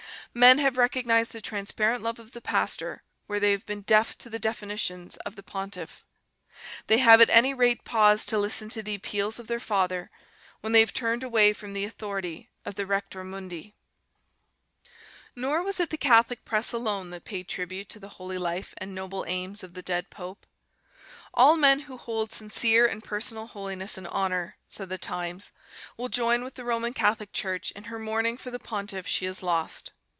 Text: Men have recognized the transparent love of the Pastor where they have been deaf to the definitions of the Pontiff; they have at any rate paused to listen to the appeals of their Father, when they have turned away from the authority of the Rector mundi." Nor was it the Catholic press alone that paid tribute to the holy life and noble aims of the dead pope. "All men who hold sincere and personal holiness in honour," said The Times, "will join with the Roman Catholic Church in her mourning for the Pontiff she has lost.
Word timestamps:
Men 0.33 0.59
have 0.59 0.77
recognized 0.77 1.33
the 1.33 1.41
transparent 1.41 2.01
love 2.01 2.17
of 2.17 2.31
the 2.31 2.39
Pastor 2.39 3.03
where 3.27 3.41
they 3.41 3.51
have 3.51 3.65
been 3.65 3.81
deaf 3.81 4.17
to 4.19 4.29
the 4.29 4.39
definitions 4.39 5.17
of 5.25 5.35
the 5.35 5.43
Pontiff; 5.43 6.05
they 6.87 6.99
have 6.99 7.19
at 7.19 7.29
any 7.29 7.53
rate 7.53 7.83
paused 7.83 8.29
to 8.29 8.37
listen 8.39 8.69
to 8.69 8.81
the 8.81 8.95
appeals 8.95 9.39
of 9.39 9.47
their 9.47 9.59
Father, 9.59 10.09
when 10.61 10.71
they 10.71 10.79
have 10.79 10.93
turned 10.93 11.21
away 11.21 11.51
from 11.51 11.73
the 11.73 11.83
authority 11.83 12.49
of 12.63 12.75
the 12.75 12.85
Rector 12.85 13.25
mundi." 13.25 13.75
Nor 15.35 15.61
was 15.63 15.81
it 15.81 15.89
the 15.89 15.97
Catholic 15.97 16.45
press 16.45 16.71
alone 16.71 17.09
that 17.09 17.25
paid 17.25 17.49
tribute 17.49 17.89
to 17.89 17.99
the 17.99 18.07
holy 18.15 18.37
life 18.37 18.73
and 18.77 18.95
noble 18.95 19.25
aims 19.27 19.63
of 19.65 19.73
the 19.73 19.81
dead 19.81 20.09
pope. 20.09 20.45
"All 21.33 21.57
men 21.57 21.79
who 21.81 21.97
hold 21.97 22.31
sincere 22.31 22.85
and 22.87 23.03
personal 23.03 23.47
holiness 23.47 23.97
in 23.97 24.07
honour," 24.07 24.55
said 24.69 24.87
The 24.87 24.97
Times, 24.97 25.51
"will 25.97 26.07
join 26.07 26.41
with 26.41 26.53
the 26.55 26.63
Roman 26.63 26.93
Catholic 26.93 27.33
Church 27.33 27.71
in 27.71 27.83
her 27.83 27.99
mourning 27.99 28.37
for 28.37 28.49
the 28.49 28.59
Pontiff 28.59 29.05
she 29.05 29.25
has 29.25 29.43
lost. 29.43 29.91